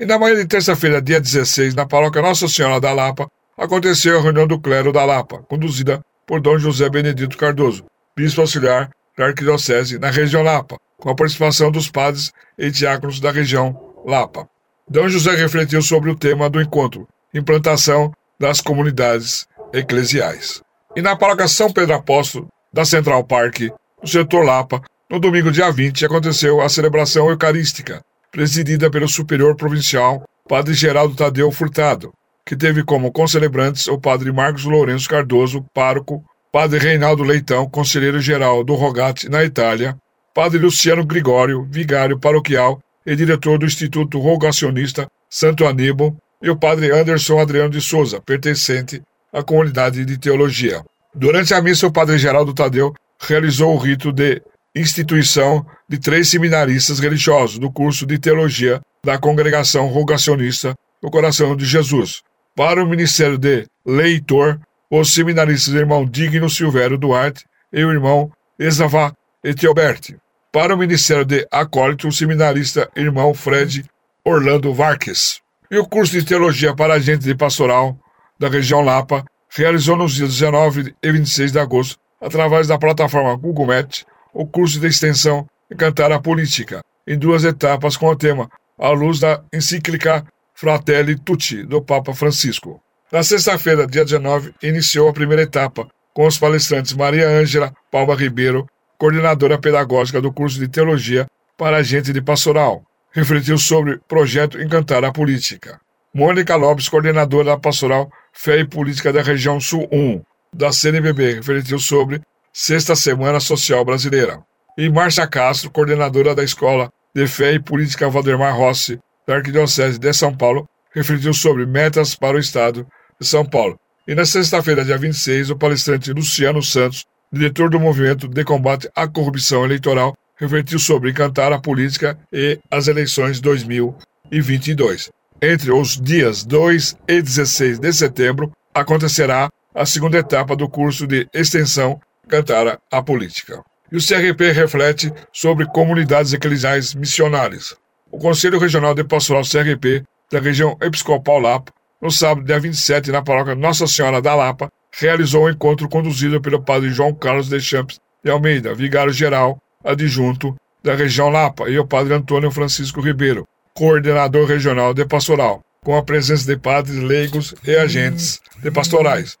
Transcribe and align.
E 0.00 0.06
na 0.06 0.18
manhã 0.18 0.34
de 0.34 0.46
terça-feira, 0.46 1.02
dia 1.02 1.20
16, 1.20 1.74
na 1.74 1.84
paróquia 1.84 2.22
Nossa 2.22 2.48
Senhora 2.48 2.80
da 2.80 2.90
Lapa, 2.90 3.30
aconteceu 3.54 4.18
a 4.18 4.22
reunião 4.22 4.46
do 4.46 4.58
clero 4.58 4.94
da 4.94 5.04
Lapa, 5.04 5.42
conduzida 5.46 6.00
por 6.26 6.40
Dom 6.40 6.58
José 6.58 6.88
Benedito 6.88 7.36
Cardoso, 7.36 7.84
bispo 8.16 8.40
auxiliar 8.40 8.88
da 9.14 9.26
Arquidiocese 9.26 9.98
na 9.98 10.08
região 10.08 10.42
Lapa, 10.42 10.78
com 10.96 11.10
a 11.10 11.14
participação 11.14 11.70
dos 11.70 11.90
padres 11.90 12.32
e 12.56 12.70
diáconos 12.70 13.20
da 13.20 13.30
região 13.30 13.78
Lapa. 14.06 14.48
Dom 14.88 15.06
José 15.06 15.34
refletiu 15.34 15.82
sobre 15.82 16.08
o 16.08 16.16
tema 16.16 16.48
do 16.48 16.62
encontro, 16.62 17.06
implantação 17.34 18.10
das 18.38 18.62
comunidades 18.62 19.46
eclesiais. 19.70 20.62
E 20.96 21.02
na 21.02 21.14
paróquia 21.14 21.46
São 21.46 21.70
Pedro 21.70 21.96
Apóstolo, 21.96 22.48
da 22.72 22.86
Central 22.86 23.22
Park, 23.24 23.68
no 24.00 24.08
setor 24.08 24.46
Lapa, 24.46 24.80
no 25.10 25.20
domingo 25.20 25.52
dia 25.52 25.70
20, 25.70 26.06
aconteceu 26.06 26.62
a 26.62 26.70
celebração 26.70 27.28
eucarística, 27.28 28.02
presidida 28.30 28.90
pelo 28.90 29.08
superior 29.08 29.56
provincial, 29.56 30.24
Padre 30.48 30.74
Geraldo 30.74 31.14
Tadeu 31.14 31.50
Furtado, 31.50 32.12
que 32.44 32.56
teve 32.56 32.82
como 32.82 33.12
concelebrantes 33.12 33.86
o 33.88 33.98
Padre 33.98 34.32
Marcos 34.32 34.64
Lourenço 34.64 35.08
Cardoso, 35.08 35.64
pároco, 35.74 36.24
Padre 36.52 36.78
Reinaldo 36.78 37.22
Leitão, 37.22 37.68
conselheiro-geral 37.68 38.64
do 38.64 38.74
Rogate, 38.74 39.28
na 39.28 39.44
Itália, 39.44 39.96
Padre 40.34 40.58
Luciano 40.58 41.04
Gregório, 41.04 41.66
vigário 41.70 42.18
paroquial 42.18 42.80
e 43.06 43.14
diretor 43.14 43.58
do 43.58 43.66
Instituto 43.66 44.18
Rogacionista 44.18 45.08
Santo 45.28 45.66
Aníbal, 45.66 46.16
e 46.42 46.48
o 46.48 46.56
Padre 46.56 46.90
Anderson 46.90 47.38
Adriano 47.38 47.70
de 47.70 47.80
Souza, 47.80 48.20
pertencente 48.20 49.02
à 49.32 49.42
comunidade 49.42 50.04
de 50.04 50.18
teologia. 50.18 50.82
Durante 51.14 51.52
a 51.52 51.60
missa, 51.60 51.86
o 51.86 51.92
Padre 51.92 52.18
Geraldo 52.18 52.54
Tadeu 52.54 52.94
realizou 53.20 53.74
o 53.74 53.78
rito 53.78 54.10
de 54.10 54.40
instituição 54.74 55.66
de 55.88 55.98
três 55.98 56.28
seminaristas 56.28 56.98
religiosos 56.98 57.58
do 57.58 57.70
curso 57.70 58.06
de 58.06 58.18
teologia 58.18 58.80
da 59.04 59.18
congregação 59.18 59.86
rogacionista 59.86 60.74
do 61.02 61.10
Coração 61.10 61.56
de 61.56 61.64
Jesus. 61.64 62.22
Para 62.54 62.82
o 62.82 62.88
ministério 62.88 63.38
de 63.38 63.66
leitor, 63.84 64.60
os 64.90 65.12
seminaristas 65.12 65.74
irmão 65.74 66.04
Digno 66.04 66.50
Silvério 66.50 66.98
Duarte 66.98 67.44
e 67.72 67.84
o 67.84 67.90
irmão 67.90 68.30
Exavá 68.58 69.12
Etioberti. 69.42 70.16
Para 70.52 70.74
o 70.74 70.78
ministério 70.78 71.24
de 71.24 71.46
acólito, 71.50 72.08
o 72.08 72.12
seminarista 72.12 72.90
irmão 72.96 73.32
Fred 73.32 73.84
Orlando 74.24 74.74
Varques. 74.74 75.40
E 75.70 75.78
o 75.78 75.86
curso 75.86 76.12
de 76.12 76.24
teologia 76.24 76.74
para 76.74 76.94
agente 76.94 77.24
de 77.24 77.34
pastoral 77.34 77.96
da 78.38 78.48
região 78.48 78.80
Lapa 78.80 79.24
realizou 79.48 79.96
nos 79.96 80.14
dias 80.14 80.30
19 80.30 80.94
e 81.02 81.12
26 81.12 81.52
de 81.52 81.58
agosto, 81.58 81.98
através 82.20 82.66
da 82.66 82.78
plataforma 82.78 83.36
Google 83.36 83.66
Meet, 83.66 84.04
o 84.32 84.46
curso 84.46 84.80
de 84.80 84.86
extensão 84.86 85.46
Cantar 85.76 86.10
a 86.10 86.20
Política, 86.20 86.82
em 87.06 87.16
duas 87.16 87.44
etapas 87.44 87.96
com 87.96 88.06
o 88.06 88.16
tema 88.16 88.50
À 88.78 88.90
Luz 88.90 89.20
da 89.20 89.42
Encíclica 89.52 90.24
Fratelli 90.54 91.16
Tutti, 91.16 91.64
do 91.64 91.80
Papa 91.80 92.12
Francisco. 92.12 92.82
Na 93.10 93.22
sexta-feira, 93.22 93.86
dia 93.86 94.04
19, 94.04 94.52
iniciou 94.62 95.08
a 95.08 95.12
primeira 95.12 95.42
etapa, 95.42 95.88
com 96.12 96.26
os 96.26 96.38
palestrantes 96.38 96.92
Maria 96.92 97.28
Ângela 97.28 97.72
Palma 97.90 98.14
Ribeiro, 98.14 98.66
coordenadora 98.98 99.58
pedagógica 99.58 100.20
do 100.20 100.32
curso 100.32 100.58
de 100.58 100.68
Teologia 100.68 101.26
para 101.56 101.78
Agente 101.78 102.12
de 102.12 102.20
Pastoral. 102.20 102.82
Refletiu 103.12 103.58
sobre 103.58 103.94
o 103.94 104.00
projeto 104.06 104.60
Encantar 104.60 105.04
a 105.04 105.12
Política. 105.12 105.80
Mônica 106.12 106.56
Lopes, 106.56 106.88
coordenadora 106.88 107.44
da 107.46 107.58
Pastoral 107.58 108.10
Fé 108.32 108.58
e 108.58 108.66
Política 108.66 109.12
da 109.12 109.22
Região 109.22 109.60
Sul 109.60 109.88
1, 109.90 110.22
da 110.52 110.72
CNBB, 110.72 111.34
refletiu 111.34 111.78
sobre 111.78 112.20
Sexta 112.52 112.96
Semana 112.96 113.38
Social 113.38 113.84
Brasileira. 113.84 114.42
E 114.76 114.88
Márcia 114.88 115.26
Castro, 115.26 115.70
coordenadora 115.70 116.34
da 116.34 116.42
Escola 116.42 116.90
de 117.14 117.26
Fé 117.26 117.54
e 117.54 117.60
Política 117.60 118.10
Valdemar 118.10 118.56
Rossi, 118.56 118.98
da 119.26 119.36
Arquidiocese 119.36 119.98
de 119.98 120.12
São 120.12 120.36
Paulo, 120.36 120.68
refletiu 120.92 121.32
sobre 121.32 121.64
metas 121.64 122.14
para 122.16 122.36
o 122.36 122.40
Estado 122.40 122.86
de 123.20 123.26
São 123.26 123.44
Paulo. 123.44 123.78
E 124.06 124.14
na 124.14 124.24
sexta-feira, 124.24 124.84
dia 124.84 124.98
26, 124.98 125.50
o 125.50 125.56
palestrante 125.56 126.12
Luciano 126.12 126.60
Santos, 126.60 127.04
diretor 127.32 127.70
do 127.70 127.78
Movimento 127.78 128.26
de 128.26 128.44
Combate 128.44 128.90
à 128.96 129.06
Corrupção 129.06 129.64
Eleitoral, 129.64 130.16
refletiu 130.36 130.78
sobre 130.80 131.10
encantar 131.10 131.52
a 131.52 131.60
política 131.60 132.18
e 132.32 132.58
as 132.68 132.88
eleições 132.88 133.40
2022. 133.40 135.10
Entre 135.40 135.70
os 135.70 136.00
dias 136.00 136.44
2 136.44 136.96
e 137.06 137.22
16 137.22 137.78
de 137.78 137.92
setembro, 137.92 138.50
acontecerá 138.74 139.48
a 139.72 139.86
segunda 139.86 140.18
etapa 140.18 140.56
do 140.56 140.68
curso 140.68 141.06
de 141.06 141.28
extensão 141.32 142.00
Cantar 142.30 142.78
a 142.90 143.02
Política. 143.02 143.60
E 143.90 143.96
o 143.96 144.00
CRP 144.00 144.52
reflete 144.52 145.12
sobre 145.32 145.66
comunidades 145.66 146.32
eclesiais 146.32 146.94
missionárias. 146.94 147.74
O 148.10 148.18
Conselho 148.18 148.58
Regional 148.58 148.94
de 148.94 149.02
Pastoral 149.02 149.42
CRP 149.42 150.04
da 150.30 150.38
região 150.38 150.78
Episcopal 150.80 151.40
Lapa, 151.40 151.72
no 152.00 152.10
sábado, 152.10 152.46
dia 152.46 152.60
27, 152.60 153.10
na 153.10 153.20
paróquia 153.20 153.56
Nossa 153.56 153.86
Senhora 153.88 154.22
da 154.22 154.34
Lapa, 154.34 154.70
realizou 154.92 155.44
um 155.44 155.50
encontro 155.50 155.88
conduzido 155.88 156.40
pelo 156.40 156.62
padre 156.62 156.90
João 156.90 157.12
Carlos 157.12 157.48
de 157.48 157.60
Champs 157.60 157.98
de 158.24 158.30
Almeida, 158.30 158.74
vigário-geral 158.74 159.58
adjunto 159.84 160.54
da 160.84 160.94
região 160.94 161.28
Lapa, 161.28 161.68
e 161.68 161.78
o 161.78 161.86
padre 161.86 162.14
Antônio 162.14 162.50
Francisco 162.50 163.00
Ribeiro, 163.00 163.46
coordenador 163.74 164.46
regional 164.46 164.94
de 164.94 165.04
pastoral, 165.04 165.62
com 165.82 165.96
a 165.96 166.02
presença 166.02 166.46
de 166.46 166.56
padres 166.56 166.96
leigos 166.96 167.54
e 167.66 167.74
agentes 167.74 168.40
de 168.62 168.70
pastorais. 168.70 169.36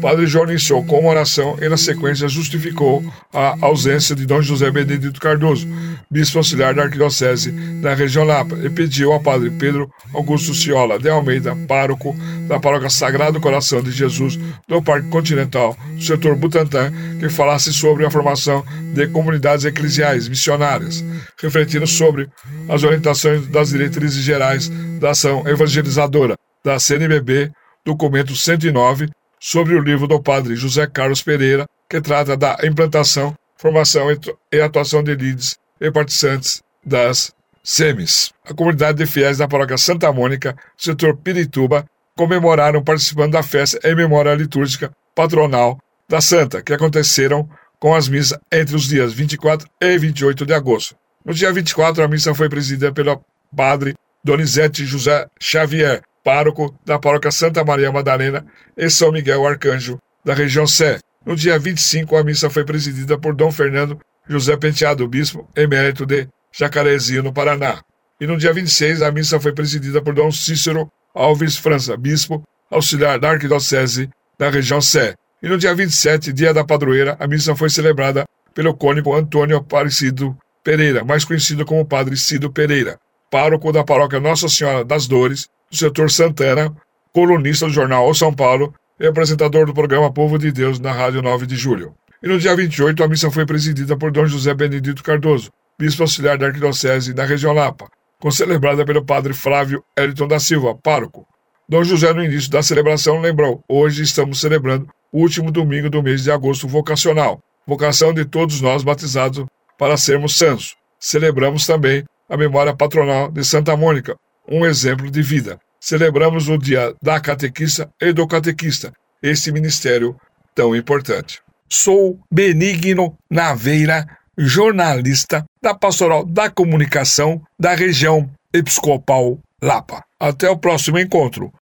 Padre 0.00 0.26
João 0.26 0.48
iniciou 0.48 0.84
com 0.84 1.00
uma 1.00 1.10
oração 1.10 1.56
e, 1.60 1.68
na 1.68 1.76
sequência, 1.76 2.28
justificou 2.28 3.02
a 3.32 3.56
ausência 3.60 4.14
de 4.14 4.26
Dom 4.26 4.42
José 4.42 4.70
Benedito 4.70 5.20
Cardoso, 5.20 5.66
bispo 6.10 6.38
auxiliar 6.38 6.74
da 6.74 6.82
Arquidiocese 6.82 7.50
da 7.80 7.94
região 7.94 8.24
Lapa, 8.24 8.56
e 8.62 8.68
pediu 8.68 9.12
ao 9.12 9.20
Padre 9.20 9.50
Pedro 9.50 9.90
Augusto 10.14 10.54
Ciola 10.54 10.98
de 10.98 11.08
Almeida, 11.08 11.56
pároco 11.66 12.14
da 12.46 12.60
Paróquia 12.60 12.90
Sagrado 12.90 13.40
Coração 13.40 13.82
de 13.82 13.90
Jesus 13.90 14.38
do 14.68 14.82
Parque 14.82 15.08
Continental, 15.08 15.76
do 15.94 16.02
setor 16.02 16.36
Butantã, 16.36 16.92
que 17.18 17.28
falasse 17.28 17.72
sobre 17.72 18.04
a 18.04 18.10
formação 18.10 18.64
de 18.94 19.06
comunidades 19.08 19.64
eclesiais 19.64 20.28
missionárias, 20.28 21.04
refletindo 21.40 21.86
sobre 21.86 22.28
as 22.68 22.82
orientações 22.82 23.46
das 23.48 23.70
diretrizes 23.70 24.22
gerais 24.22 24.70
da 25.00 25.10
ação 25.10 25.46
evangelizadora 25.46 26.36
da 26.64 26.78
CNBB, 26.78 27.50
documento 27.84 28.34
109, 28.34 29.08
sobre 29.46 29.76
o 29.76 29.80
livro 29.80 30.08
do 30.08 30.20
padre 30.20 30.56
José 30.56 30.88
Carlos 30.88 31.22
Pereira, 31.22 31.68
que 31.88 32.00
trata 32.00 32.36
da 32.36 32.58
implantação, 32.64 33.32
formação 33.56 34.08
e 34.50 34.60
atuação 34.60 35.04
de 35.04 35.14
líderes 35.14 35.56
e 35.80 35.88
participantes 35.88 36.64
das 36.84 37.32
SEMIS. 37.62 38.32
A 38.44 38.52
comunidade 38.52 38.98
de 38.98 39.06
fiéis 39.06 39.38
da 39.38 39.46
paróquia 39.46 39.78
Santa 39.78 40.12
Mônica, 40.12 40.56
setor 40.76 41.16
Pirituba, 41.18 41.86
comemoraram 42.16 42.82
participando 42.82 43.34
da 43.34 43.42
festa 43.44 43.78
em 43.88 43.94
memória 43.94 44.34
litúrgica 44.34 44.90
patronal 45.14 45.78
da 46.08 46.20
Santa, 46.20 46.60
que 46.60 46.72
aconteceram 46.72 47.48
com 47.78 47.94
as 47.94 48.08
missas 48.08 48.36
entre 48.50 48.74
os 48.74 48.88
dias 48.88 49.12
24 49.12 49.68
e 49.80 49.96
28 49.96 50.44
de 50.44 50.54
agosto. 50.54 50.96
No 51.24 51.32
dia 51.32 51.52
24, 51.52 52.02
a 52.02 52.08
missa 52.08 52.34
foi 52.34 52.48
presidida 52.48 52.92
pelo 52.92 53.24
padre 53.56 53.94
Donizete 54.24 54.84
José 54.84 55.28
Xavier, 55.38 56.02
pároco 56.26 56.76
da 56.84 56.98
paróquia 56.98 57.30
Santa 57.30 57.64
Maria 57.64 57.92
Madalena 57.92 58.44
e 58.76 58.90
São 58.90 59.12
Miguel 59.12 59.46
Arcanjo, 59.46 59.96
da 60.24 60.34
região 60.34 60.66
Sé. 60.66 60.98
No 61.24 61.36
dia 61.36 61.56
25, 61.56 62.16
a 62.16 62.24
missa 62.24 62.50
foi 62.50 62.64
presidida 62.64 63.16
por 63.16 63.32
Dom 63.32 63.52
Fernando 63.52 64.00
José 64.28 64.56
Penteado, 64.56 65.06
bispo 65.06 65.48
emérito 65.54 66.04
de 66.04 66.26
Jacarezinho, 66.50 67.22
no 67.22 67.32
Paraná. 67.32 67.80
E 68.20 68.26
no 68.26 68.36
dia 68.36 68.52
26, 68.52 69.02
a 69.02 69.12
missa 69.12 69.38
foi 69.38 69.52
presidida 69.52 70.02
por 70.02 70.14
Dom 70.14 70.32
Cícero 70.32 70.90
Alves 71.14 71.56
França, 71.56 71.96
bispo 71.96 72.42
auxiliar 72.68 73.20
da 73.20 73.30
Arquidiocese 73.30 74.10
da 74.36 74.50
região 74.50 74.80
Sé. 74.80 75.14
E 75.40 75.48
no 75.48 75.56
dia 75.56 75.76
27, 75.76 76.32
dia 76.32 76.52
da 76.52 76.64
padroeira, 76.64 77.16
a 77.20 77.28
missa 77.28 77.54
foi 77.54 77.70
celebrada 77.70 78.24
pelo 78.52 78.74
cônigo 78.74 79.14
Antônio 79.14 79.58
Aparecido 79.58 80.36
Pereira, 80.64 81.04
mais 81.04 81.24
conhecido 81.24 81.64
como 81.64 81.86
Padre 81.86 82.16
Cido 82.16 82.50
Pereira, 82.50 82.98
pároco 83.30 83.70
da 83.70 83.84
paróquia 83.84 84.18
Nossa 84.18 84.48
Senhora 84.48 84.84
das 84.84 85.06
Dores, 85.06 85.46
do 85.46 85.55
setor 85.70 86.10
Santana, 86.10 86.74
colunista 87.12 87.66
do 87.66 87.72
jornal 87.72 88.08
O 88.08 88.14
São 88.14 88.32
Paulo 88.32 88.74
e 88.98 89.06
apresentador 89.06 89.66
do 89.66 89.74
programa 89.74 90.12
Povo 90.12 90.38
de 90.38 90.52
Deus 90.52 90.78
na 90.78 90.92
Rádio 90.92 91.22
9 91.22 91.46
de 91.46 91.56
Julho. 91.56 91.94
E 92.22 92.28
no 92.28 92.38
dia 92.38 92.56
28, 92.56 93.02
a 93.02 93.08
missa 93.08 93.30
foi 93.30 93.44
presidida 93.44 93.96
por 93.96 94.10
Dom 94.10 94.26
José 94.26 94.54
Benedito 94.54 95.02
Cardoso, 95.02 95.50
bispo 95.78 96.02
auxiliar 96.02 96.38
da 96.38 96.46
Arquidiocese 96.46 97.12
da 97.12 97.24
região 97.24 97.52
Lapa, 97.52 97.88
concelebrada 98.18 98.84
pelo 98.84 99.04
padre 99.04 99.34
Flávio 99.34 99.84
Eliton 99.96 100.26
da 100.26 100.38
Silva, 100.38 100.74
pároco. 100.74 101.26
Dom 101.68 101.84
José, 101.84 102.12
no 102.12 102.24
início 102.24 102.50
da 102.50 102.62
celebração, 102.62 103.20
lembrou: 103.20 103.62
hoje 103.68 104.02
estamos 104.02 104.40
celebrando 104.40 104.88
o 105.12 105.20
último 105.20 105.50
domingo 105.50 105.90
do 105.90 106.02
mês 106.02 106.22
de 106.22 106.30
agosto 106.30 106.66
vocacional, 106.66 107.40
vocação 107.66 108.14
de 108.14 108.24
todos 108.24 108.60
nós 108.60 108.82
batizados 108.82 109.44
para 109.78 109.96
sermos 109.96 110.38
santos. 110.38 110.76
Celebramos 110.98 111.66
também 111.66 112.04
a 112.28 112.36
memória 112.36 112.74
patronal 112.74 113.30
de 113.30 113.44
Santa 113.44 113.76
Mônica, 113.76 114.16
um 114.48 114.64
exemplo 114.64 115.10
de 115.10 115.22
vida. 115.22 115.58
Celebramos 115.80 116.48
o 116.48 116.56
dia 116.58 116.94
da 117.02 117.20
catequista 117.20 117.90
e 118.00 118.12
do 118.12 118.26
catequista, 118.26 118.92
esse 119.22 119.52
ministério 119.52 120.16
tão 120.54 120.74
importante. 120.74 121.40
Sou 121.68 122.18
Benigno 122.32 123.16
Naveira, 123.30 124.06
jornalista 124.38 125.44
da 125.62 125.74
Pastoral 125.74 126.24
da 126.24 126.50
Comunicação 126.50 127.42
da 127.58 127.74
região 127.74 128.30
episcopal 128.52 129.38
Lapa. 129.62 130.04
Até 130.18 130.48
o 130.48 130.56
próximo 130.56 130.98
encontro. 130.98 131.52